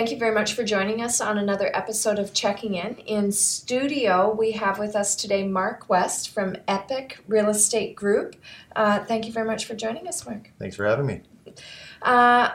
thank 0.00 0.10
you 0.10 0.16
very 0.16 0.34
much 0.34 0.54
for 0.54 0.64
joining 0.64 1.02
us 1.02 1.20
on 1.20 1.36
another 1.36 1.70
episode 1.76 2.18
of 2.18 2.32
Checking 2.32 2.74
In. 2.74 2.94
In 3.04 3.30
studio, 3.30 4.34
we 4.34 4.52
have 4.52 4.78
with 4.78 4.96
us 4.96 5.14
today 5.14 5.46
Mark 5.46 5.90
West 5.90 6.30
from 6.30 6.56
Epic 6.66 7.18
Real 7.28 7.50
Estate 7.50 7.96
Group. 7.96 8.34
Uh, 8.74 9.04
thank 9.04 9.26
you 9.26 9.32
very 9.34 9.46
much 9.46 9.66
for 9.66 9.74
joining 9.74 10.08
us, 10.08 10.24
Mark. 10.24 10.52
Thanks 10.58 10.76
for 10.76 10.86
having 10.86 11.04
me. 11.04 11.20
Uh, 12.00 12.52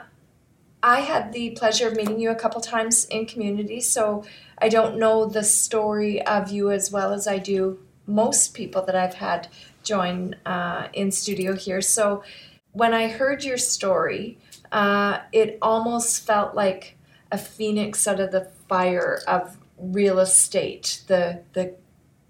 I 0.82 1.02
had 1.02 1.34
the 1.34 1.52
pleasure 1.52 1.88
of 1.88 1.96
meeting 1.96 2.20
you 2.20 2.32
a 2.32 2.36
couple 2.36 2.62
times 2.62 3.06
in 3.06 3.28
community, 3.28 3.80
so 3.80 4.24
I 4.58 4.68
don't 4.68 4.98
know 4.98 5.28
the 5.28 5.44
story 5.44 6.26
of 6.26 6.50
you 6.50 6.72
as 6.72 6.92
well 6.92 7.14
as 7.14 7.28
I 7.28 7.38
do 7.38 7.78
most 8.08 8.56
people 8.56 8.82
that 8.88 8.96
I've 8.96 9.14
had 9.14 9.50
join 9.84 10.36
uh, 10.48 10.88
in 10.94 11.12
studio 11.12 11.54
here. 11.56 11.82
So 11.82 12.24
when 12.72 12.96
I 12.96 13.08
heard 13.08 13.44
your 13.44 13.60
story, 13.60 14.40
uh, 14.72 15.20
it 15.32 15.60
almost 15.62 16.26
felt 16.26 16.56
like 16.56 16.95
a 17.36 17.38
phoenix 17.38 18.08
out 18.08 18.20
of 18.20 18.32
the 18.32 18.48
fire 18.68 19.22
of 19.28 19.58
real 19.78 20.20
estate. 20.20 21.04
The 21.08 21.42
the 21.54 21.76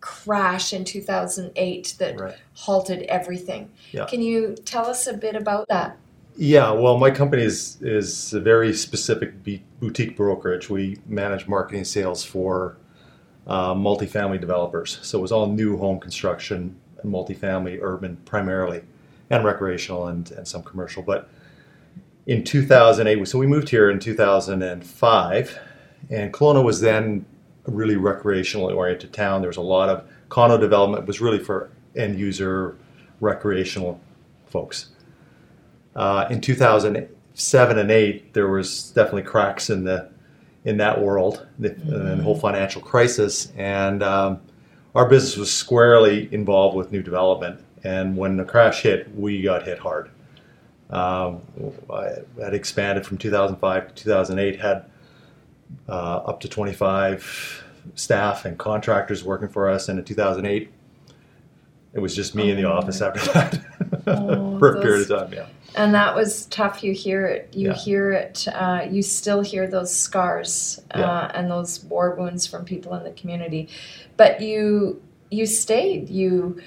crash 0.01 0.71
in 0.73 0.83
2008 0.85 1.95
that 1.97 2.19
Right. 2.19 2.35
halted 2.53 3.03
everything. 3.03 3.71
Yeah. 3.91 4.05
Can 4.05 4.21
you 4.21 4.55
tell 4.65 4.85
us 4.85 5.07
a 5.07 5.13
bit 5.13 5.35
about 5.35 5.67
that? 5.69 5.97
Yeah, 6.37 6.71
well, 6.71 6.97
my 6.97 7.11
company 7.11 7.43
is 7.43 7.77
is 7.81 8.33
a 8.33 8.39
very 8.39 8.73
specific 8.73 9.43
be- 9.43 9.63
boutique 9.79 10.17
brokerage. 10.17 10.69
We 10.69 10.97
manage 11.07 11.47
marketing 11.47 11.85
sales 11.85 12.23
for 12.23 12.77
uh, 13.47 13.73
multifamily 13.75 14.41
developers. 14.41 14.99
So 15.03 15.19
it 15.19 15.21
was 15.21 15.31
all 15.31 15.47
new 15.47 15.77
home 15.77 15.99
construction, 15.99 16.75
and 17.01 17.13
multifamily, 17.13 17.79
urban 17.81 18.17
primarily, 18.25 18.81
and 19.29 19.45
recreational 19.45 20.07
and, 20.07 20.29
and 20.31 20.47
some 20.47 20.63
commercial. 20.63 21.03
But 21.03 21.29
in 22.27 22.43
2008, 22.43 23.27
so 23.27 23.37
we 23.37 23.47
moved 23.47 23.69
here 23.69 23.89
in 23.89 23.99
2005, 23.99 25.59
and 26.09 26.33
Kelowna 26.33 26.63
was 26.63 26.81
then 26.81 27.25
a 27.67 27.71
really 27.71 27.95
recreationally 27.95 28.75
oriented 28.75 29.13
town. 29.13 29.41
There 29.41 29.49
was 29.49 29.57
a 29.57 29.61
lot 29.61 29.89
of 29.89 30.07
condo 30.29 30.57
development. 30.57 31.03
It 31.03 31.07
was 31.07 31.21
really 31.21 31.39
for 31.39 31.69
end 31.95 32.19
user 32.19 32.77
recreational 33.19 33.99
folks. 34.47 34.89
Uh, 35.95 36.27
in 36.29 36.41
2007 36.41 37.77
and 37.77 37.91
8, 37.91 38.33
there 38.33 38.49
was 38.49 38.91
definitely 38.91 39.23
cracks 39.23 39.69
in 39.69 39.83
the 39.83 40.09
in 40.65 40.77
that 40.77 40.99
world, 40.99 41.45
the, 41.59 41.73
and 41.73 42.19
the 42.19 42.23
whole 42.23 42.35
financial 42.35 42.81
crisis, 42.81 43.51
and 43.55 44.01
um, 44.01 44.41
our 44.95 45.07
business 45.07 45.37
was 45.37 45.53
squarely 45.53 46.27
involved 46.33 46.75
with 46.75 46.91
new 46.91 47.03
development. 47.03 47.63
And 47.83 48.17
when 48.17 48.35
the 48.35 48.43
crash 48.43 48.81
hit, 48.81 49.15
we 49.15 49.43
got 49.43 49.61
hit 49.61 49.77
hard. 49.77 50.09
Um, 50.89 51.41
I 51.91 52.09
had 52.41 52.53
expanded 52.53 53.05
from 53.05 53.17
2005 53.17 53.87
to 53.87 54.03
2008, 54.03 54.59
had 54.61 54.85
uh, 55.89 55.91
up 56.17 56.39
to 56.41 56.47
25 56.49 57.63
staff 57.95 58.45
and 58.45 58.57
contractors 58.57 59.23
working 59.23 59.47
for 59.47 59.69
us, 59.69 59.89
and 59.89 59.97
in 59.99 60.05
2008, 60.05 60.71
it 61.93 61.99
was 61.99 62.15
just 62.15 62.35
me 62.35 62.51
in 62.51 62.57
the 62.57 62.65
Oh. 62.65 62.73
office 62.73 63.01
after 63.01 63.19
that 63.31 63.59
Oh, 64.07 64.59
for 64.59 64.75
a 64.75 64.81
period 64.81 65.09
of 65.09 65.19
time. 65.29 65.33
Yeah. 65.33 65.45
And 65.77 65.93
that 65.93 66.15
was 66.15 66.45
tough. 66.47 66.83
You 66.83 66.93
hear 66.93 67.25
it. 67.25 67.49
You 67.53 67.69
Yeah. 67.69 67.73
hear 67.75 68.11
it. 68.11 68.47
Uh, 68.53 68.85
you 68.89 69.01
still 69.01 69.41
hear 69.41 69.67
those 69.67 69.93
scars 69.95 70.81
uh, 70.93 70.99
Yeah. 70.99 71.31
and 71.33 71.49
those 71.51 71.83
war 71.85 72.15
wounds 72.15 72.45
from 72.47 72.63
people 72.65 72.93
in 72.95 73.03
the 73.03 73.11
community. 73.11 73.67
But 74.17 74.41
you 74.41 75.01
you 75.31 75.45
stayed. 75.47 76.09
You 76.09 76.61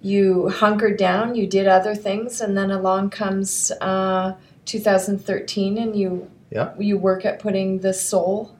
you 0.00 0.48
hunkered 0.48 0.96
down. 0.96 1.34
You 1.34 1.46
did 1.46 1.66
other 1.66 1.94
things, 1.94 2.40
and 2.40 2.56
then 2.56 2.70
along 2.70 3.10
comes 3.10 3.72
uh, 3.80 4.34
2013, 4.64 5.78
and 5.78 5.96
you 5.96 6.30
Yeah. 6.50 6.70
you 6.78 6.96
work 6.98 7.24
at 7.24 7.38
putting 7.40 7.80
the 7.80 7.92
Soul 7.92 8.52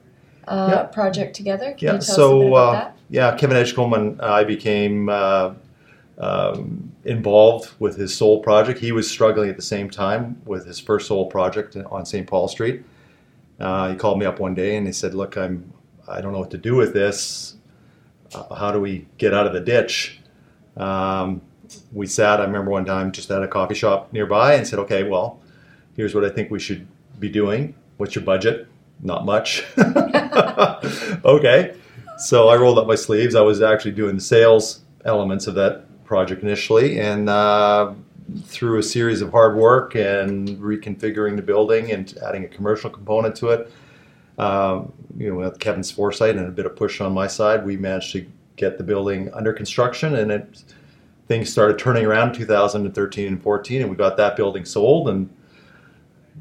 uh, 0.47 0.69
Yeah. 0.71 0.83
project 0.83 1.35
together. 1.35 1.71
Can 1.77 1.87
Yeah, 1.87 1.93
you 1.93 1.99
tell 1.99 2.15
so, 2.15 2.29
us 2.29 2.33
a 2.35 2.39
bit 2.39 2.47
about 2.47 2.69
uh, 2.69 2.71
that? 2.73 2.97
Yeah, 3.09 3.35
Kevin 3.35 3.57
Edgecombe 3.57 3.93
and 3.93 4.21
I 4.21 4.43
became 4.43 5.09
uh, 5.09 5.53
um, 6.17 6.91
involved 7.05 7.71
with 7.79 7.95
his 7.97 8.15
soul 8.15 8.41
project. 8.41 8.79
He 8.79 8.91
was 8.91 9.09
struggling 9.09 9.49
at 9.49 9.55
the 9.55 9.61
same 9.61 9.89
time 9.89 10.41
with 10.45 10.65
his 10.65 10.79
first 10.79 11.07
soul 11.07 11.27
project 11.27 11.75
on 11.91 12.05
St. 12.05 12.27
Paul 12.27 12.47
Street. 12.47 12.83
Uh, 13.59 13.89
he 13.89 13.95
called 13.95 14.19
me 14.19 14.25
up 14.25 14.39
one 14.39 14.53
day 14.53 14.75
and 14.75 14.85
he 14.87 14.93
said, 14.93 15.13
"Look, 15.13 15.37
I'm 15.37 15.73
I 16.07 16.21
don't 16.21 16.33
know 16.33 16.39
what 16.39 16.51
to 16.51 16.57
do 16.57 16.75
with 16.75 16.93
this. 16.93 17.55
Uh, 18.33 18.53
how 18.55 18.71
do 18.71 18.79
we 18.79 19.07
get 19.17 19.33
out 19.33 19.45
of 19.47 19.53
the 19.53 19.59
ditch?" 19.59 20.19
Um, 20.79 21.41
we 21.91 22.07
sat. 22.07 22.39
I 22.39 22.45
remember 22.45 22.71
one 22.71 22.85
time 22.85 23.11
just 23.11 23.29
at 23.29 23.43
a 23.43 23.47
coffee 23.47 23.75
shop 23.75 24.11
nearby 24.13 24.53
and 24.53 24.65
said, 24.65 24.79
"Okay, 24.79 25.03
well, 25.03 25.39
here's 25.95 26.15
what 26.15 26.25
I 26.25 26.29
think 26.29 26.49
we 26.49 26.59
should 26.59 26.87
be 27.19 27.29
doing. 27.29 27.75
What's 27.97 28.15
your 28.15 28.23
budget? 28.23 28.67
Not 29.01 29.25
much. 29.25 29.63
okay." 31.25 31.75
So 32.17 32.49
I 32.49 32.57
rolled 32.57 32.77
up 32.79 32.87
my 32.87 32.95
sleeves. 32.95 33.35
I 33.35 33.41
was 33.41 33.61
actually 33.61 33.91
doing 33.91 34.15
the 34.15 34.21
sales 34.21 34.81
elements 35.05 35.47
of 35.47 35.55
that 35.55 35.85
project 36.05 36.41
initially, 36.41 36.99
and 36.99 37.29
uh, 37.29 37.93
through 38.43 38.79
a 38.79 38.83
series 38.83 39.21
of 39.21 39.31
hard 39.31 39.55
work 39.55 39.95
and 39.95 40.49
reconfiguring 40.57 41.35
the 41.35 41.41
building 41.41 41.91
and 41.91 42.17
adding 42.25 42.43
a 42.43 42.47
commercial 42.47 42.89
component 42.89 43.35
to 43.35 43.49
it, 43.49 43.71
uh, 44.37 44.83
you 45.17 45.29
know, 45.29 45.35
with 45.35 45.59
Kevin's 45.59 45.91
foresight 45.91 46.35
and 46.35 46.47
a 46.47 46.51
bit 46.51 46.65
of 46.65 46.75
push 46.75 47.01
on 47.01 47.13
my 47.13 47.27
side, 47.27 47.65
we 47.65 47.77
managed 47.77 48.11
to 48.13 48.25
get 48.59 48.77
the 48.77 48.83
building 48.83 49.31
under 49.33 49.53
construction, 49.53 50.15
and 50.15 50.31
it 50.31 50.63
things 51.27 51.49
started 51.49 51.79
turning 51.79 52.05
around 52.05 52.29
in 52.29 52.35
2013 52.35 53.27
and 53.27 53.41
14, 53.41 53.81
and 53.81 53.89
we 53.89 53.95
got 53.95 54.17
that 54.17 54.35
building 54.35 54.65
sold 54.65 55.09
and. 55.09 55.29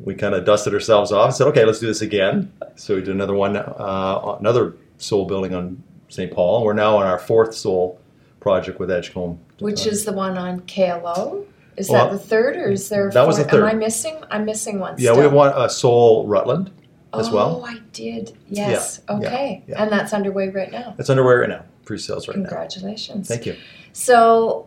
We 0.00 0.14
kind 0.14 0.32
of 0.32 0.44
dusted 0.44 0.72
ourselves 0.74 1.10
off 1.10 1.24
and 1.24 1.34
said, 1.34 1.48
"Okay, 1.48 1.64
let's 1.64 1.80
do 1.80 1.88
this 1.88 2.02
again." 2.02 2.52
So 2.76 2.94
we 2.94 3.00
did 3.00 3.10
another 3.10 3.34
one, 3.34 3.56
uh, 3.56 4.36
another 4.38 4.74
soul 4.98 5.24
building 5.26 5.56
on 5.56 5.82
St. 6.08 6.32
Paul. 6.32 6.62
We're 6.64 6.72
now 6.72 6.98
on 6.98 7.04
our 7.04 7.18
fourth 7.18 7.52
soul 7.52 7.98
project 8.38 8.78
with 8.78 8.92
Edgecombe. 8.92 9.40
Which 9.58 9.88
Uh, 9.88 9.90
is 9.90 10.04
the 10.04 10.12
one 10.12 10.38
on 10.38 10.60
KLO? 10.68 11.44
Is 11.76 11.90
Well, 11.90 12.04
that 12.04 12.12
the 12.12 12.18
third, 12.20 12.54
or 12.56 12.68
is 12.70 12.88
there? 12.88 13.10
that 13.10 13.26
was 13.26 13.38
four? 13.38 13.44
the 13.46 13.50
third. 13.50 13.62
Am 13.64 13.70
I 13.70 13.74
missing? 13.74 14.18
I'm 14.30 14.44
missing 14.44 14.78
one. 14.78 14.94
yeah, 14.98 15.10
still. 15.10 15.16
we 15.16 15.22
have 15.24 15.32
one 15.32 15.52
uh, 15.52 15.66
Soul 15.66 16.28
Rutland 16.28 16.70
as 17.12 17.28
oh, 17.30 17.34
well. 17.34 17.60
Oh, 17.60 17.66
I 17.66 17.80
did. 17.92 18.36
Yes. 18.48 19.00
Yeah, 19.08 19.18
yeah, 19.20 19.26
okay. 19.26 19.64
yeah. 19.66 19.82
And 19.82 19.90
that's 19.90 20.12
underway 20.12 20.50
right 20.50 20.70
now. 20.70 20.94
It's 21.00 21.10
underway 21.10 21.34
right 21.34 21.48
now, 21.48 21.64
pre-sales 21.88 22.28
right 22.28 22.34
Congratulations. 22.34 23.28
now. 23.30 23.34
Thank 23.34 23.46
you. 23.46 23.56
So, 23.92 24.66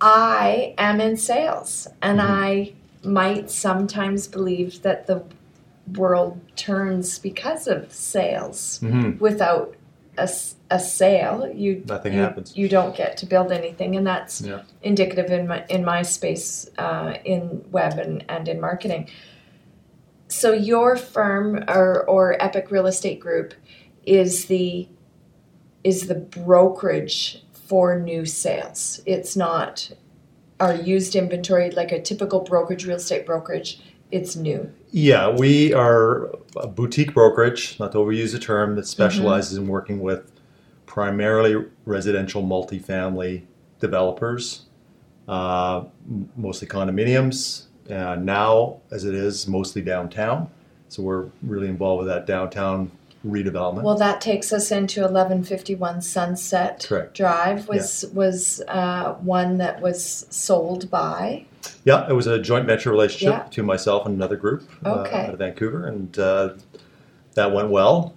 I 0.00 0.74
am 0.76 1.00
in 1.00 1.16
sales, 1.16 1.86
and 2.02 2.18
Mhm. 2.18 2.26
I 2.28 2.72
might 3.04 3.48
sometimes 3.50 4.26
believe 4.26 4.82
that 4.82 5.06
the 5.06 5.22
world 5.96 6.40
turns 6.56 7.18
because 7.20 7.68
of 7.68 7.92
sales. 7.92 8.80
hmm 8.80 9.12
Without 9.20 9.74
a 10.18 10.78
sale, 10.78 11.50
you 11.54 11.82
Nothing 11.88 12.12
you, 12.14 12.20
happens. 12.20 12.56
You 12.56 12.68
don't 12.68 12.94
get 12.94 13.16
to 13.18 13.26
build 13.26 13.50
anything, 13.52 13.96
and 13.96 14.06
that's 14.06 14.40
Yeah. 14.42 14.60
indicative 14.82 15.30
in 15.30 15.46
my 15.46 15.64
in 15.68 15.84
my 15.84 16.02
space 16.02 16.68
uh, 16.76 17.14
in 17.24 17.64
web 17.70 17.98
and, 17.98 18.24
and 18.28 18.48
in 18.48 18.60
marketing. 18.60 19.08
So 20.28 20.52
your 20.52 20.96
firm 20.96 21.64
or 21.68 22.04
or 22.04 22.42
Epic 22.42 22.70
Real 22.70 22.86
Estate 22.86 23.20
Group 23.20 23.54
is 24.04 24.46
the 24.46 24.88
is 25.84 26.06
the 26.06 26.14
brokerage 26.14 27.42
for 27.52 27.98
new 27.98 28.24
sales. 28.24 29.00
It's 29.06 29.36
not 29.36 29.92
our 30.60 30.74
used 30.74 31.16
inventory 31.16 31.70
like 31.70 31.90
a 31.90 32.00
typical 32.00 32.40
brokerage, 32.40 32.86
real 32.86 32.96
estate 32.96 33.26
brokerage. 33.26 33.80
It's 34.10 34.36
new. 34.36 34.70
Yeah, 34.90 35.30
we 35.30 35.72
are 35.72 36.30
a 36.56 36.66
boutique 36.68 37.14
brokerage, 37.14 37.80
not 37.80 37.92
to 37.92 37.98
overuse 37.98 38.32
the 38.32 38.38
term, 38.38 38.76
that 38.76 38.86
specializes 38.86 39.56
in 39.56 39.66
working 39.66 40.00
with 40.00 40.30
primarily 40.84 41.64
residential 41.86 42.42
multifamily 42.42 43.42
developers, 43.80 44.66
uh, 45.26 45.84
mostly 46.36 46.68
condominiums. 46.68 47.64
Uh, 47.90 48.16
now, 48.16 48.80
as 48.90 49.04
it 49.04 49.14
is, 49.14 49.48
mostly 49.48 49.80
downtown. 49.80 50.48
So 50.88 51.02
we're 51.02 51.30
really 51.42 51.68
involved 51.68 52.00
with 52.04 52.08
that 52.08 52.26
downtown 52.26 52.90
redevelopment. 53.26 53.82
Well, 53.82 53.96
that 53.98 54.20
takes 54.20 54.52
us 54.52 54.70
into 54.72 55.00
1151 55.00 56.02
Sunset 56.02 56.84
Correct. 56.88 57.14
Drive 57.16 57.68
was 57.68 58.04
was 58.12 58.60
uh, 58.68 59.14
one 59.14 59.58
that 59.58 59.80
was 59.80 60.26
sold 60.30 60.90
by. 60.90 61.46
Yeah, 61.84 62.08
it 62.08 62.12
was 62.12 62.26
a 62.26 62.40
joint 62.40 62.66
venture 62.66 62.90
relationship 62.90 63.28
Yeah. 63.38 63.42
between 63.44 63.66
myself 63.66 64.06
and 64.06 64.14
another 64.16 64.36
group 64.36 64.68
Okay. 64.84 65.16
uh, 65.20 65.26
out 65.28 65.32
of 65.34 65.38
Vancouver, 65.38 65.86
and 65.86 66.18
uh, 66.18 66.50
that 67.34 67.52
went 67.52 67.70
well, 67.70 68.14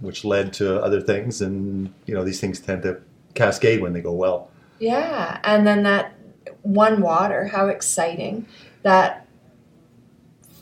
which 0.00 0.24
led 0.24 0.52
to 0.54 0.82
other 0.82 1.00
things. 1.00 1.40
And 1.40 1.92
you 2.06 2.14
know, 2.14 2.24
these 2.24 2.40
things 2.40 2.58
tend 2.60 2.82
to 2.82 3.00
cascade 3.34 3.80
when 3.80 3.92
they 3.92 4.00
go 4.00 4.12
well. 4.12 4.50
Yeah, 4.80 5.38
and 5.44 5.66
then 5.66 5.84
that 5.84 6.14
one 6.62 7.00
water, 7.00 7.46
how 7.46 7.68
exciting! 7.68 8.46
That 8.82 9.26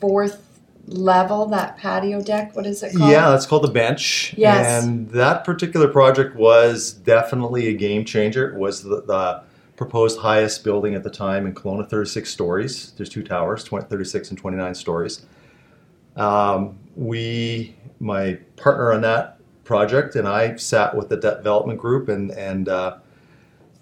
fourth 0.01 0.43
level, 0.89 1.47
that 1.47 1.77
patio 1.77 2.21
deck. 2.23 2.55
What 2.57 2.67
is 2.67 2.83
it 2.83 2.95
called? 2.95 3.11
Yeah, 3.11 3.31
that's 3.31 3.47
called 3.47 3.65
the 3.65 3.71
bench. 3.71 4.35
Yes. 4.37 4.85
And 4.85 5.09
that 5.11 5.45
particular 5.45 5.89
project 5.89 6.37
was 6.37 6.93
definitely 6.93 7.69
a 7.69 7.75
game 7.75 8.05
changer. 8.05 8.49
It 8.49 8.59
was 8.59 8.83
the, 8.83 9.03
the 9.03 9.43
proposed 9.77 10.19
highest 10.19 10.65
building 10.65 10.95
at 10.95 11.03
the 11.03 11.11
time 11.11 11.47
in 11.47 11.55
Kelowna, 11.55 11.89
36 11.89 12.29
stories. 12.29 12.93
There's 12.97 13.09
two 13.09 13.23
towers, 13.23 13.65
20, 13.65 13.87
36 13.87 14.31
and 14.31 14.39
29 14.39 14.75
stories. 14.75 15.25
Um, 16.17 16.79
we, 16.97 17.77
my 18.01 18.39
partner 18.57 18.93
on 18.93 19.03
that 19.03 19.39
project, 19.65 20.17
and 20.17 20.27
I 20.27 20.57
sat 20.57 20.97
with 20.97 21.09
the 21.09 21.17
development 21.17 21.79
group, 21.79 22.09
and 22.09 22.33
and 22.33 22.69
uh, 22.69 22.99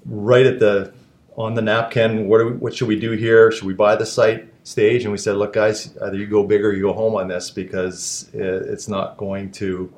right 0.04 0.44
at 0.44 0.58
the 0.58 0.92
on 1.36 1.54
the 1.54 1.62
napkin, 1.62 2.28
what, 2.28 2.44
we, 2.44 2.52
what 2.52 2.74
should 2.74 2.88
we 2.88 2.98
do 2.98 3.12
here? 3.12 3.50
Should 3.50 3.64
we 3.64 3.74
buy 3.74 3.96
the 3.96 4.06
site 4.06 4.48
stage? 4.66 5.04
And 5.04 5.12
we 5.12 5.18
said, 5.18 5.36
look, 5.36 5.52
guys, 5.52 5.96
either 6.02 6.16
you 6.16 6.26
go 6.26 6.44
big 6.44 6.64
or 6.64 6.72
you 6.72 6.82
go 6.82 6.92
home 6.92 7.14
on 7.14 7.28
this 7.28 7.50
because 7.50 8.28
it's 8.34 8.88
not 8.88 9.16
going 9.16 9.52
to 9.52 9.92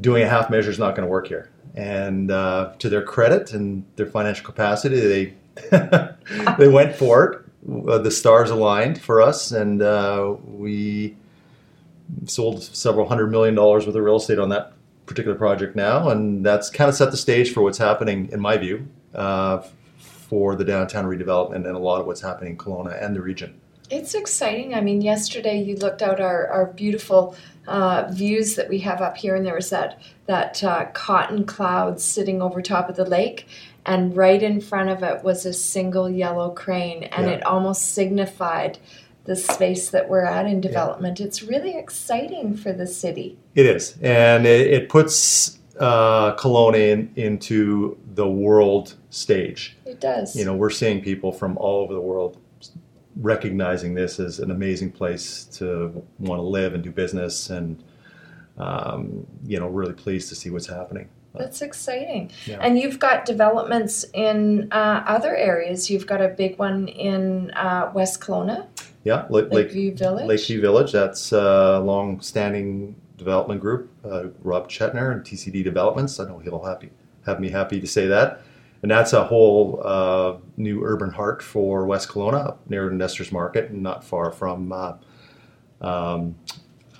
doing 0.00 0.22
a 0.22 0.28
half 0.28 0.50
measure 0.50 0.70
is 0.70 0.78
not 0.78 0.94
going 0.94 1.06
to 1.06 1.10
work 1.10 1.26
here. 1.26 1.50
And 1.74 2.30
uh, 2.30 2.74
to 2.78 2.88
their 2.88 3.02
credit 3.02 3.52
and 3.52 3.84
their 3.96 4.06
financial 4.06 4.44
capacity, 4.44 5.00
they 5.00 5.34
they 6.58 6.68
went 6.68 6.94
for 6.94 7.24
it. 7.24 7.88
Uh, 7.88 7.98
the 7.98 8.10
stars 8.10 8.50
aligned 8.50 9.00
for 9.00 9.20
us, 9.20 9.52
and 9.52 9.82
uh, 9.82 10.34
we 10.44 11.16
sold 12.26 12.62
several 12.62 13.06
hundred 13.06 13.30
million 13.30 13.54
dollars 13.54 13.86
worth 13.86 13.94
of 13.94 14.02
real 14.02 14.16
estate 14.16 14.38
on 14.38 14.48
that 14.48 14.72
particular 15.06 15.36
project 15.36 15.76
now, 15.76 16.08
and 16.08 16.44
that's 16.44 16.70
kind 16.70 16.88
of 16.88 16.94
set 16.94 17.10
the 17.10 17.16
stage 17.16 17.52
for 17.52 17.62
what's 17.62 17.78
happening, 17.78 18.30
in 18.32 18.40
my 18.40 18.56
view, 18.56 18.88
uh, 19.14 19.62
for 19.98 20.56
the 20.56 20.64
downtown 20.64 21.04
redevelopment 21.04 21.66
and 21.66 21.76
a 21.76 21.78
lot 21.78 22.00
of 22.00 22.06
what's 22.06 22.20
happening 22.20 22.52
in 22.52 22.58
Kelowna 22.58 23.02
and 23.04 23.14
the 23.14 23.20
region. 23.20 23.60
It's 23.90 24.14
exciting. 24.14 24.74
I 24.74 24.80
mean, 24.80 25.02
yesterday 25.02 25.60
you 25.60 25.76
looked 25.76 26.00
out 26.00 26.20
our, 26.20 26.46
our 26.46 26.66
beautiful 26.66 27.34
uh, 27.66 28.08
views 28.12 28.54
that 28.54 28.68
we 28.68 28.78
have 28.78 29.00
up 29.00 29.16
here, 29.16 29.34
and 29.34 29.44
there 29.44 29.54
was 29.54 29.70
that 29.70 30.00
that 30.26 30.62
uh, 30.62 30.86
cotton 30.92 31.44
cloud 31.44 32.00
sitting 32.00 32.40
over 32.40 32.62
top 32.62 32.88
of 32.88 32.94
the 32.94 33.04
lake, 33.04 33.48
and 33.84 34.16
right 34.16 34.42
in 34.42 34.60
front 34.60 34.90
of 34.90 35.02
it 35.02 35.24
was 35.24 35.44
a 35.44 35.52
single 35.52 36.08
yellow 36.08 36.50
crane, 36.50 37.04
and 37.04 37.26
yeah. 37.26 37.32
it 37.32 37.44
almost 37.44 37.92
signified 37.92 38.78
the 39.24 39.36
space 39.36 39.90
that 39.90 40.08
we're 40.08 40.24
at 40.24 40.46
in 40.46 40.60
development. 40.60 41.18
Yeah. 41.18 41.26
It's 41.26 41.42
really 41.42 41.76
exciting 41.76 42.56
for 42.56 42.72
the 42.72 42.86
city. 42.86 43.38
It 43.56 43.66
is, 43.66 43.96
and 44.00 44.46
it, 44.46 44.68
it 44.68 44.88
puts 44.88 45.58
uh, 45.80 46.36
Kelowna 46.36 46.92
in, 46.92 47.12
into 47.16 47.98
the 48.14 48.28
world 48.28 48.94
stage. 49.10 49.76
It 49.84 50.00
does. 50.00 50.36
You 50.36 50.44
know, 50.44 50.54
we're 50.54 50.70
seeing 50.70 51.02
people 51.02 51.32
from 51.32 51.58
all 51.58 51.82
over 51.82 51.92
the 51.92 52.00
world 52.00 52.38
recognizing 53.16 53.94
this 53.94 54.20
as 54.20 54.38
an 54.38 54.50
amazing 54.50 54.92
place 54.92 55.44
to 55.44 56.04
want 56.18 56.38
to 56.38 56.42
live 56.42 56.74
and 56.74 56.82
do 56.82 56.90
business, 56.90 57.50
and 57.50 57.82
um, 58.58 59.26
you 59.44 59.58
know, 59.58 59.68
really 59.68 59.92
pleased 59.92 60.28
to 60.28 60.34
see 60.34 60.50
what's 60.50 60.66
happening. 60.66 61.08
That's 61.34 61.62
exciting. 61.62 62.30
Yeah. 62.46 62.58
And 62.60 62.78
you've 62.78 62.98
got 62.98 63.24
developments 63.24 64.04
in 64.14 64.68
uh, 64.72 65.04
other 65.06 65.36
areas. 65.36 65.88
You've 65.88 66.06
got 66.06 66.20
a 66.20 66.28
big 66.28 66.58
one 66.58 66.88
in 66.88 67.52
uh, 67.52 67.90
West 67.94 68.20
Kelowna. 68.20 68.66
Yeah, 69.04 69.26
Lake, 69.30 69.50
Lakeview 69.50 69.94
Village. 69.94 70.26
Lakeview 70.26 70.60
Village. 70.60 70.92
That's 70.92 71.32
a 71.32 71.80
long-standing 71.80 72.96
development 73.16 73.60
group. 73.60 73.90
Uh, 74.04 74.28
Rob 74.42 74.68
Chetner 74.68 75.12
and 75.12 75.24
TCD 75.24 75.62
Developments. 75.62 76.18
I 76.18 76.24
know 76.24 76.38
he'll 76.38 76.64
happy 76.64 76.90
have 77.26 77.38
me 77.38 77.50
happy 77.50 77.80
to 77.80 77.86
say 77.86 78.06
that 78.06 78.40
and 78.82 78.90
that's 78.90 79.12
a 79.12 79.24
whole 79.24 79.80
uh, 79.84 80.36
new 80.56 80.82
urban 80.84 81.10
heart 81.10 81.42
for 81.42 81.86
West 81.86 82.08
Kelowna, 82.08 82.56
near 82.68 82.90
Investors 82.90 83.30
Market, 83.30 83.70
and 83.70 83.82
not 83.82 84.02
far 84.02 84.32
from 84.32 84.72
uh, 84.72 84.94
um, 85.80 86.34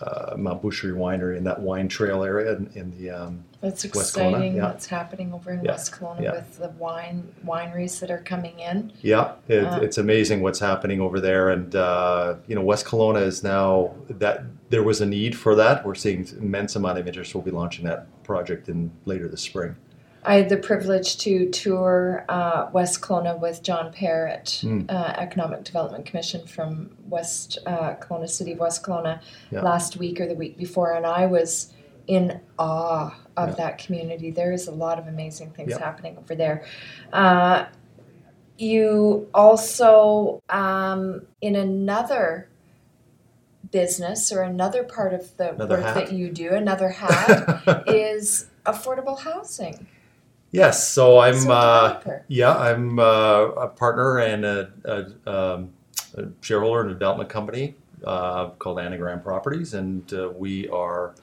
uh, 0.02 0.34
Mount 0.36 0.62
Boucherie 0.62 0.94
Winery 0.94 1.36
in 1.36 1.44
that 1.44 1.60
wine 1.60 1.88
trail 1.88 2.22
area 2.22 2.56
in, 2.56 2.70
in 2.74 2.98
the 2.98 3.10
um, 3.10 3.44
that's 3.60 3.84
exciting. 3.84 4.56
Yeah. 4.56 4.64
What's 4.64 4.86
happening 4.86 5.34
over 5.34 5.52
in 5.52 5.62
yeah. 5.62 5.72
West 5.72 5.92
Kelowna 5.92 6.22
yeah. 6.22 6.32
with 6.32 6.56
the 6.58 6.70
wine 6.70 7.28
wineries 7.44 8.00
that 8.00 8.10
are 8.10 8.22
coming 8.22 8.58
in? 8.58 8.92
Yeah, 9.02 9.34
it, 9.48 9.64
uh, 9.64 9.80
it's 9.82 9.98
amazing 9.98 10.40
what's 10.40 10.58
happening 10.58 11.00
over 11.00 11.20
there, 11.20 11.50
and 11.50 11.74
uh, 11.74 12.36
you 12.46 12.54
know 12.54 12.62
West 12.62 12.86
Kelowna 12.86 13.22
is 13.22 13.42
now 13.42 13.94
that 14.08 14.44
there 14.70 14.82
was 14.82 15.00
a 15.00 15.06
need 15.06 15.36
for 15.36 15.54
that. 15.54 15.84
We're 15.84 15.94
seeing 15.94 16.26
immense 16.38 16.76
amount 16.76 16.98
of 16.98 17.06
interest. 17.06 17.34
We'll 17.34 17.44
be 17.44 17.50
launching 17.50 17.84
that 17.84 18.06
project 18.22 18.68
in 18.68 18.90
later 19.04 19.28
this 19.28 19.42
spring. 19.42 19.76
I 20.24 20.34
had 20.34 20.48
the 20.48 20.56
privilege 20.58 21.16
to 21.18 21.48
tour 21.50 22.24
uh, 22.28 22.68
West 22.72 23.00
Kelowna 23.00 23.38
with 23.38 23.62
John 23.62 23.92
Parrott, 23.92 24.60
mm. 24.62 24.90
uh, 24.90 25.14
Economic 25.16 25.64
Development 25.64 26.04
Commission 26.04 26.46
from 26.46 26.90
West 27.08 27.58
uh, 27.66 27.94
Kelowna 27.94 28.28
City 28.28 28.52
of 28.52 28.58
West 28.58 28.82
Kelowna, 28.82 29.20
yeah. 29.50 29.62
last 29.62 29.96
week 29.96 30.20
or 30.20 30.26
the 30.26 30.34
week 30.34 30.58
before, 30.58 30.92
and 30.92 31.06
I 31.06 31.26
was 31.26 31.72
in 32.06 32.40
awe 32.58 33.14
of 33.36 33.50
yeah. 33.50 33.54
that 33.54 33.78
community. 33.78 34.30
There 34.30 34.52
is 34.52 34.66
a 34.66 34.72
lot 34.72 34.98
of 34.98 35.06
amazing 35.06 35.52
things 35.52 35.70
yeah. 35.70 35.78
happening 35.78 36.18
over 36.18 36.34
there. 36.34 36.64
Uh, 37.12 37.66
you 38.58 39.28
also, 39.32 40.42
um, 40.50 41.22
in 41.40 41.56
another 41.56 42.50
business 43.70 44.32
or 44.32 44.42
another 44.42 44.82
part 44.84 45.14
of 45.14 45.34
the 45.36 45.52
another 45.54 45.76
work 45.76 45.84
hat. 45.84 45.94
that 45.94 46.12
you 46.12 46.30
do, 46.30 46.50
another 46.50 46.90
hat, 46.90 47.84
is 47.86 48.50
affordable 48.66 49.18
housing. 49.18 49.86
Yes, 50.52 50.88
so 50.88 51.18
I'm 51.18 51.48
uh, 51.48 52.00
yeah 52.26 52.56
I'm 52.56 52.98
uh, 52.98 53.50
a 53.50 53.68
partner 53.68 54.18
and 54.18 54.44
a, 54.44 54.72
a, 54.84 55.30
um, 55.30 55.72
a, 56.16 56.26
shareholder 56.40 56.82
in 56.82 56.88
a 56.88 56.92
development 56.92 57.30
company 57.30 57.76
uh, 58.04 58.50
called 58.50 58.80
Anagram 58.80 59.20
Properties, 59.20 59.74
and 59.74 60.12
uh, 60.12 60.30
we 60.30 60.68
are 60.68 61.14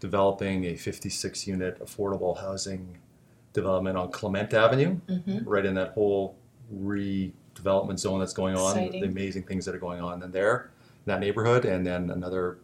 developing 0.00 0.66
a 0.66 0.76
56 0.76 1.46
unit 1.46 1.80
affordable 1.80 2.38
housing 2.38 2.98
development 3.54 3.96
on 3.96 4.10
Clement 4.10 4.52
Avenue, 4.52 5.00
mm-hmm. 5.08 5.48
right 5.48 5.64
in 5.64 5.74
that 5.74 5.92
whole 5.92 6.36
redevelopment 6.74 7.98
zone 7.98 8.20
that's 8.20 8.34
going 8.34 8.56
on. 8.56 8.76
Exciting. 8.76 9.00
The 9.00 9.08
amazing 9.08 9.44
things 9.44 9.64
that 9.64 9.74
are 9.74 9.78
going 9.78 10.02
on 10.02 10.22
in 10.22 10.30
there, 10.32 10.70
in 11.06 11.10
that 11.12 11.20
neighborhood, 11.20 11.64
and 11.64 11.86
then 11.86 12.10
another 12.10 12.58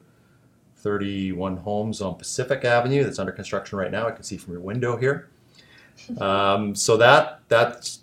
31 0.76 1.58
homes 1.58 2.02
on 2.02 2.16
Pacific 2.16 2.64
Avenue 2.66 3.02
that's 3.02 3.18
under 3.18 3.32
construction 3.32 3.78
right 3.78 3.90
now. 3.90 4.06
I 4.06 4.10
can 4.10 4.24
see 4.24 4.36
from 4.36 4.52
your 4.52 4.62
window 4.62 4.98
here. 4.98 5.30
Um, 6.20 6.74
so 6.74 6.96
that 6.96 7.40
that's 7.48 8.00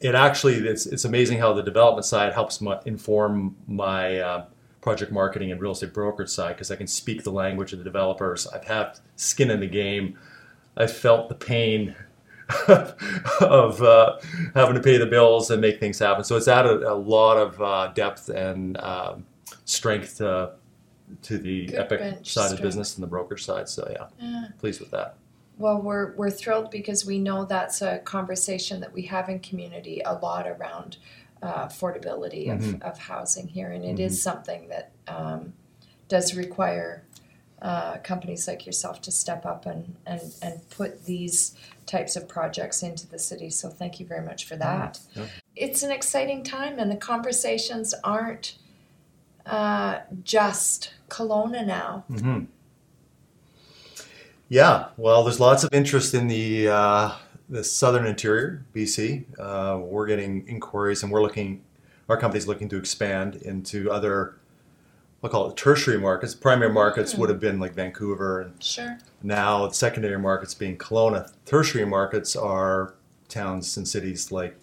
it. 0.00 0.14
Actually, 0.14 0.56
it's 0.56 0.86
it's 0.86 1.04
amazing 1.04 1.38
how 1.38 1.52
the 1.52 1.62
development 1.62 2.04
side 2.04 2.32
helps 2.32 2.60
my, 2.60 2.80
inform 2.84 3.56
my 3.66 4.18
uh, 4.18 4.44
project 4.80 5.12
marketing 5.12 5.52
and 5.52 5.60
real 5.60 5.72
estate 5.72 5.92
brokerage 5.92 6.30
side 6.30 6.54
because 6.54 6.70
I 6.70 6.76
can 6.76 6.86
speak 6.86 7.24
the 7.24 7.32
language 7.32 7.72
of 7.72 7.78
the 7.78 7.84
developers. 7.84 8.46
I've 8.46 8.64
had 8.64 8.98
skin 9.16 9.50
in 9.50 9.60
the 9.60 9.66
game. 9.66 10.18
I've 10.76 10.96
felt 10.96 11.28
the 11.28 11.34
pain 11.34 11.94
of 12.68 13.82
uh, 13.82 14.18
having 14.54 14.74
to 14.74 14.80
pay 14.80 14.96
the 14.96 15.06
bills 15.06 15.50
and 15.50 15.60
make 15.60 15.80
things 15.80 15.98
happen. 15.98 16.24
So 16.24 16.36
it's 16.36 16.48
added 16.48 16.82
a 16.82 16.94
lot 16.94 17.36
of 17.36 17.60
uh, 17.60 17.88
depth 17.94 18.28
and 18.28 18.78
um, 18.78 19.26
strength 19.64 20.18
to, 20.18 20.52
to 21.22 21.38
the 21.38 21.66
Good 21.66 21.74
Epic 21.74 22.00
side 22.00 22.24
strength. 22.24 22.52
of 22.52 22.62
business 22.62 22.94
and 22.94 23.02
the 23.02 23.08
broker 23.08 23.36
side. 23.36 23.68
So 23.68 23.86
yeah, 23.90 24.06
yeah, 24.20 24.46
pleased 24.58 24.80
with 24.80 24.90
that. 24.92 25.16
Well, 25.58 25.82
we're, 25.82 26.14
we're 26.14 26.30
thrilled 26.30 26.70
because 26.70 27.04
we 27.04 27.18
know 27.18 27.44
that's 27.44 27.82
a 27.82 27.98
conversation 27.98 28.80
that 28.80 28.92
we 28.92 29.02
have 29.02 29.28
in 29.28 29.40
community 29.40 30.00
a 30.04 30.14
lot 30.14 30.46
around 30.46 30.96
uh, 31.42 31.66
affordability 31.66 32.46
mm-hmm. 32.46 32.76
of, 32.76 32.82
of 32.82 32.98
housing 32.98 33.48
here. 33.48 33.70
And 33.72 33.84
it 33.84 33.96
mm-hmm. 33.96 34.02
is 34.02 34.22
something 34.22 34.68
that 34.68 34.92
um, 35.08 35.52
does 36.08 36.34
require 36.34 37.04
uh, 37.60 37.98
companies 37.98 38.46
like 38.46 38.66
yourself 38.66 39.00
to 39.02 39.10
step 39.10 39.44
up 39.44 39.66
and, 39.66 39.96
and, 40.06 40.22
and 40.42 40.70
put 40.70 41.04
these 41.06 41.56
types 41.86 42.14
of 42.14 42.28
projects 42.28 42.82
into 42.82 43.08
the 43.08 43.18
city. 43.18 43.50
So 43.50 43.68
thank 43.68 43.98
you 43.98 44.06
very 44.06 44.24
much 44.24 44.44
for 44.44 44.56
that. 44.56 45.00
Yeah. 45.14 45.26
It's 45.56 45.82
an 45.82 45.90
exciting 45.90 46.44
time, 46.44 46.78
and 46.78 46.88
the 46.88 46.96
conversations 46.96 47.94
aren't 48.04 48.56
uh, 49.44 50.00
just 50.22 50.94
Kelowna 51.08 51.66
now. 51.66 52.04
Mm-hmm. 52.08 52.44
Yeah, 54.48 54.86
well, 54.96 55.24
there's 55.24 55.40
lots 55.40 55.62
of 55.62 55.72
interest 55.72 56.14
in 56.14 56.26
the 56.26 56.68
uh, 56.68 57.12
the 57.50 57.62
southern 57.62 58.06
interior, 58.06 58.64
BC. 58.74 59.24
Uh, 59.38 59.78
we're 59.78 60.06
getting 60.06 60.46
inquiries, 60.48 61.02
and 61.02 61.12
we're 61.12 61.22
looking. 61.22 61.62
Our 62.08 62.16
company's 62.16 62.46
looking 62.46 62.68
to 62.70 62.78
expand 62.78 63.36
into 63.36 63.90
other. 63.90 64.36
I'll 65.22 65.28
call 65.28 65.50
it 65.50 65.56
tertiary 65.56 65.98
markets. 65.98 66.34
Primary 66.34 66.72
markets 66.72 67.14
mm. 67.14 67.18
would 67.18 67.28
have 67.28 67.40
been 67.40 67.60
like 67.60 67.74
Vancouver, 67.74 68.40
and 68.40 68.62
sure. 68.62 68.98
now 69.22 69.66
the 69.66 69.74
secondary 69.74 70.18
markets 70.18 70.54
being 70.54 70.78
Kelowna. 70.78 71.30
Tertiary 71.44 71.84
markets 71.84 72.34
are 72.34 72.94
towns 73.28 73.76
and 73.76 73.86
cities 73.86 74.32
like 74.32 74.56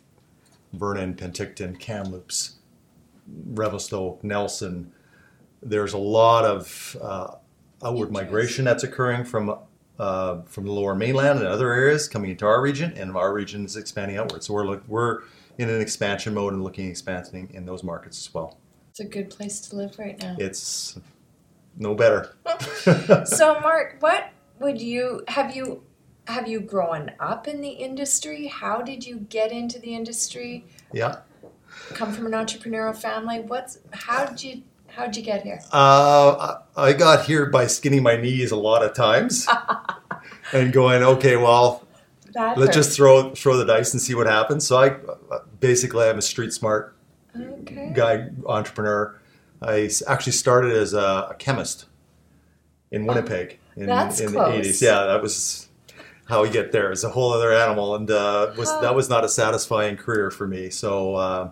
Vernon, 0.73 1.13
Penticton, 1.13 1.79
Kamloops, 1.79 2.55
Revelstoke, 3.27 4.23
Nelson. 4.23 4.91
There's 5.61 5.93
a 5.93 5.99
lot 5.99 6.45
of 6.45 6.97
uh, 7.01 7.35
outward 7.83 8.11
migration 8.11 8.65
that's 8.65 8.83
occurring 8.83 9.25
from 9.25 9.59
uh, 9.99 10.41
from 10.43 10.65
the 10.65 10.71
lower 10.71 10.95
mainland 10.95 11.39
and 11.39 11.47
other 11.47 11.71
areas 11.71 12.07
coming 12.07 12.31
into 12.31 12.45
our 12.45 12.61
region, 12.61 12.93
and 12.93 13.15
our 13.15 13.33
region 13.33 13.65
is 13.65 13.75
expanding 13.75 14.17
outward. 14.17 14.43
So 14.43 14.53
we're 14.53 14.65
look, 14.65 14.83
we're 14.87 15.21
in 15.57 15.69
an 15.69 15.81
expansion 15.81 16.33
mode 16.33 16.53
and 16.53 16.63
looking 16.63 16.89
expanding 16.89 17.49
in 17.53 17.65
those 17.65 17.83
markets 17.83 18.27
as 18.27 18.33
well. 18.33 18.57
It's 18.89 18.99
a 18.99 19.05
good 19.05 19.29
place 19.29 19.59
to 19.61 19.75
live 19.75 19.97
right 19.97 20.19
now. 20.21 20.35
It's 20.39 20.97
no 21.77 21.95
better. 21.95 22.35
so, 23.25 23.59
Mark, 23.61 23.97
what 23.99 24.29
would 24.59 24.81
you 24.81 25.23
have 25.27 25.55
you 25.55 25.83
have 26.27 26.47
you 26.47 26.59
grown 26.59 27.11
up 27.19 27.47
in 27.47 27.61
the 27.61 27.69
industry? 27.69 28.47
How 28.47 28.81
did 28.81 29.05
you 29.05 29.19
get 29.29 29.51
into 29.51 29.79
the 29.79 29.95
industry? 29.95 30.65
Yeah. 30.93 31.17
Come 31.89 32.13
from 32.13 32.25
an 32.25 32.31
entrepreneurial 32.31 32.95
family. 32.95 33.41
What's 33.41 33.79
how 33.91 34.25
did 34.25 34.43
you 34.43 34.63
How'd 34.95 35.15
you 35.15 35.23
get 35.23 35.43
here? 35.43 35.59
Uh, 35.71 36.59
I 36.77 36.93
got 36.93 37.25
here 37.25 37.47
by 37.47 37.67
skinning 37.67 38.01
my 38.01 38.15
knees 38.15 38.51
a 38.51 38.55
lot 38.55 38.83
of 38.83 38.93
times 38.93 39.45
and 40.53 40.71
going, 40.71 41.03
okay, 41.03 41.35
well, 41.35 41.85
That 42.33 42.57
let's 42.57 42.75
hurt. 42.75 42.81
just 42.83 42.95
throw 42.95 43.33
throw 43.35 43.57
the 43.57 43.65
dice 43.65 43.93
and 43.93 44.01
see 44.01 44.15
what 44.15 44.27
happens. 44.27 44.65
So 44.65 44.77
I 44.77 44.95
basically 45.59 46.07
I'm 46.07 46.17
a 46.17 46.21
street 46.21 46.53
smart 46.53 46.95
okay. 47.37 47.91
guy 47.93 48.29
entrepreneur. 48.45 49.19
I 49.61 49.89
actually 50.07 50.33
started 50.33 50.71
as 50.71 50.93
a, 50.93 51.27
a 51.31 51.35
chemist 51.37 51.85
in 52.91 53.05
Winnipeg 53.05 53.59
in, 53.75 53.83
Oh, 53.89 53.95
that's 53.95 54.19
in 54.21 54.31
the 54.31 54.39
80s. 54.39 54.81
Yeah, 54.81 55.05
that 55.05 55.21
was 55.21 55.67
how 56.29 56.41
we 56.41 56.49
get 56.49 56.71
there. 56.71 56.91
It's 56.91 57.03
a 57.03 57.09
whole 57.09 57.33
other 57.33 57.51
animal, 57.53 57.95
and 57.95 58.09
uh, 58.09 58.53
was 58.57 58.69
that 58.81 58.95
was 58.95 59.09
not 59.09 59.25
a 59.25 59.29
satisfying 59.29 59.97
career 59.97 60.31
for 60.31 60.47
me. 60.47 60.69
So 60.69 61.15
uh, 61.15 61.49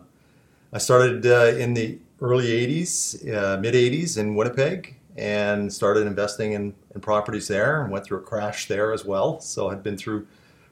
I 0.72 0.78
started 0.78 1.26
uh, 1.26 1.58
in 1.58 1.74
the 1.74 2.00
early 2.24 2.48
80s, 2.48 3.22
uh, 3.36 3.60
mid 3.60 3.76
80s 3.76 4.18
in 4.18 4.34
Winnipeg, 4.34 4.96
and 5.18 5.72
started 5.72 6.08
investing 6.08 6.54
in, 6.54 6.74
in 6.96 7.02
properties 7.02 7.48
there, 7.48 7.84
and 7.84 7.92
went 7.92 8.06
through 8.06 8.20
a 8.20 8.22
crash 8.22 8.68
there 8.68 8.94
as 8.94 9.06
well. 9.06 9.40
So 9.42 9.70
I'd 9.70 9.84
been 9.84 9.98
through 9.98 10.26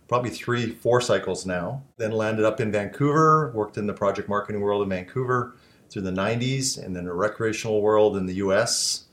probably 0.08 0.30
three, 0.30 0.72
four 0.72 1.02
cycles 1.02 1.46
now. 1.46 1.84
Then 1.98 2.12
landed 2.12 2.46
up 2.46 2.60
in 2.60 2.72
Vancouver, 2.72 3.52
worked 3.54 3.78
in 3.78 3.86
the 3.86 3.94
project 3.94 4.30
marketing 4.30 4.62
world 4.62 4.82
in 4.82 4.90
Vancouver 4.90 5.56
through 5.90 6.04
the 6.04 6.12
90s, 6.12 6.84
and 6.84 6.96
then 6.96 7.06
the 7.06 7.14
recreational 7.14 7.82
world 7.82 8.16
in 8.16 8.26
the 8.26 8.36
US 8.36 9.06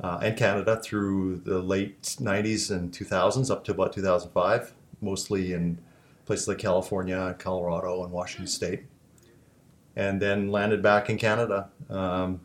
uh, 0.00 0.20
and 0.22 0.36
Canada 0.36 0.80
through 0.82 1.36
the 1.44 1.60
late 1.60 2.02
90s 2.02 2.70
and 2.70 2.92
2000s 2.92 3.50
up 3.50 3.64
to 3.64 3.72
about 3.72 3.92
2005, 3.92 4.74
mostly 5.00 5.54
in 5.54 5.78
places 6.26 6.48
like 6.48 6.58
California, 6.58 7.34
Colorado, 7.38 8.04
and 8.04 8.12
Washington 8.12 8.46
State. 8.46 8.84
And 9.96 10.20
then 10.20 10.50
landed 10.50 10.82
back 10.82 11.10
in 11.10 11.18
Canada. 11.18 11.68
Um, 11.90 12.40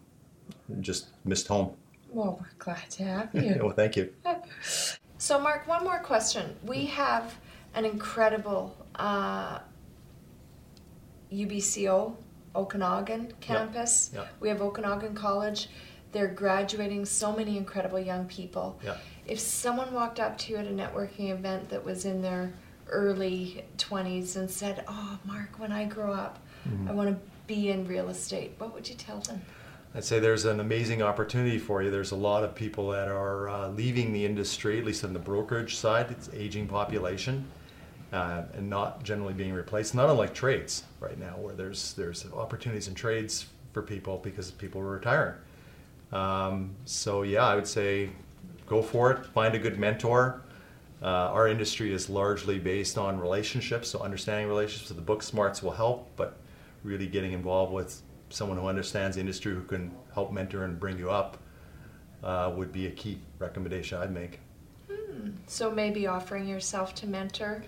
just 0.81 1.07
missed 1.25 1.47
home. 1.47 1.73
Well, 2.09 2.37
we're 2.41 2.47
glad 2.59 2.89
to 2.91 3.03
have 3.03 3.29
you. 3.35 3.59
well, 3.61 3.71
thank 3.71 3.95
you. 3.95 4.13
So, 5.17 5.39
Mark, 5.39 5.67
one 5.67 5.83
more 5.83 5.99
question. 5.99 6.55
We 6.63 6.85
have 6.87 7.35
an 7.73 7.85
incredible 7.85 8.75
uh, 8.95 9.59
UBCO 11.31 12.15
Okanagan 12.55 13.33
campus. 13.39 14.11
yeah. 14.13 14.25
We 14.39 14.49
have 14.49 14.61
Okanagan 14.61 15.13
College. 15.15 15.69
They're 16.11 16.27
graduating 16.27 17.05
so 17.05 17.35
many 17.35 17.57
incredible 17.57 17.99
young 17.99 18.25
people. 18.25 18.79
Yeah. 18.83 18.97
If 19.25 19.39
someone 19.39 19.93
walked 19.93 20.19
up 20.19 20.37
to 20.39 20.51
you 20.53 20.57
at 20.57 20.65
a 20.65 20.69
networking 20.71 21.29
event 21.31 21.69
that 21.69 21.83
was 21.83 22.05
in 22.05 22.21
their 22.21 22.51
early 22.89 23.65
20s 23.77 24.37
and 24.37 24.49
said, 24.49 24.83
Oh, 24.87 25.19
Mark, 25.25 25.59
when 25.59 25.71
I 25.71 25.85
grow 25.85 26.11
up, 26.13 26.39
Mm-hmm. 26.67 26.89
I 26.89 26.91
want 26.91 27.09
to 27.11 27.36
be 27.47 27.71
in 27.71 27.87
real 27.87 28.09
estate, 28.09 28.51
what 28.57 28.73
would 28.73 28.87
you 28.87 28.95
tell 28.95 29.19
them? 29.21 29.41
I'd 29.95 30.03
say 30.03 30.19
there's 30.19 30.45
an 30.45 30.59
amazing 30.59 31.01
opportunity 31.01 31.57
for 31.57 31.81
you. 31.81 31.89
There's 31.89 32.11
a 32.11 32.15
lot 32.15 32.43
of 32.43 32.53
people 32.53 32.89
that 32.91 33.07
are 33.07 33.49
uh, 33.49 33.69
leaving 33.69 34.13
the 34.13 34.25
industry, 34.25 34.77
at 34.77 34.85
least 34.85 35.03
on 35.03 35.13
the 35.13 35.19
brokerage 35.19 35.75
side. 35.75 36.11
It's 36.11 36.29
aging 36.33 36.67
population, 36.67 37.45
uh, 38.11 38.43
and 38.53 38.69
not 38.69 39.03
generally 39.03 39.33
being 39.33 39.53
replaced. 39.53 39.95
Not 39.95 40.09
unlike 40.09 40.33
trades 40.33 40.83
right 40.99 41.17
now, 41.17 41.35
where 41.37 41.55
there's 41.55 41.93
there's 41.93 42.25
opportunities 42.33 42.87
in 42.89 42.93
trades 42.93 43.47
for 43.73 43.81
people 43.81 44.19
because 44.23 44.51
people 44.51 44.81
are 44.81 44.89
retiring. 44.89 45.35
Um, 46.11 46.75
so 46.85 47.23
yeah, 47.23 47.45
I 47.45 47.55
would 47.55 47.67
say 47.67 48.09
go 48.67 48.81
for 48.81 49.11
it. 49.11 49.25
Find 49.25 49.55
a 49.55 49.59
good 49.59 49.79
mentor. 49.79 50.41
Uh, 51.01 51.05
our 51.05 51.47
industry 51.47 51.93
is 51.93 52.09
largely 52.09 52.59
based 52.59 52.97
on 52.97 53.19
relationships, 53.19 53.87
so 53.89 53.99
understanding 53.99 54.47
relationships. 54.47 54.89
So 54.89 54.95
the 54.95 55.01
book 55.01 55.23
smarts 55.23 55.63
will 55.63 55.71
help, 55.71 56.09
but 56.17 56.37
really 56.87 57.05
getting 57.05 57.33
involved 57.33 57.73
with 57.73 58.01
someone 58.29 58.57
who 58.57 58.67
understands 58.67 59.15
the 59.15 59.19
industry 59.19 59.53
who 59.53 59.63
can 59.63 59.91
help 60.13 60.31
mentor 60.31 60.63
and 60.63 60.79
bring 60.79 60.97
you 60.97 61.09
up 61.09 61.37
uh, 62.23 62.51
would 62.55 62.71
be 62.71 62.87
a 62.87 62.91
key 62.91 63.19
recommendation 63.39 63.99
I'd 63.99 64.13
make. 64.13 64.39
So, 65.47 65.71
maybe 65.71 66.07
offering 66.07 66.47
yourself 66.47 66.95
to 66.95 67.07
mentor. 67.07 67.63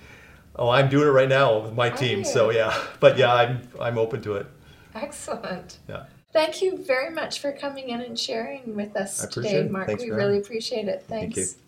Oh, 0.56 0.70
I'm 0.70 0.90
doing 0.90 1.08
it 1.08 1.12
right 1.12 1.30
now 1.30 1.60
with 1.60 1.74
my 1.74 1.90
Are 1.90 1.98
team, 1.98 2.20
you? 2.20 2.26
so 2.26 2.50
yeah. 2.50 2.78
But 3.00 3.18
yeah, 3.18 3.34
I'm 3.34 3.62
I'm 3.80 3.98
open 3.98 4.22
to 4.24 4.36
it. 4.36 4.48
Excellent. 4.96 5.80
Yeah. 5.88 6.06
Thank 6.32 6.62
you 6.62 6.78
very 6.78 7.10
much 7.10 7.40
for 7.40 7.52
coming 7.52 7.90
in 7.90 8.02
and 8.02 8.18
sharing 8.20 8.76
with 8.76 8.96
us 8.96 9.26
today. 9.28 9.68
Mark. 9.68 9.88
Thanks 9.88 10.04
we 10.04 10.12
really 10.12 10.34
having 10.34 10.42
appreciate 10.42 10.88
it. 10.88 11.04
Thank 11.08 11.36
Thanks. 11.36 11.56
you. 11.56 11.62